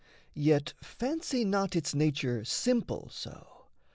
[0.33, 3.65] Yet fancy not its nature simple so.